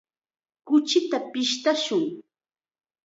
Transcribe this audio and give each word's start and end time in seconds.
Kuchita 0.67 1.17
pishtashun. 1.31 2.03